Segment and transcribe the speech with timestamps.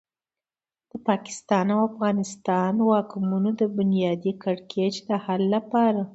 [0.91, 6.01] د پاکستان او افغانستان واکمنو د بنیادي کړکېچ د حل لپاره.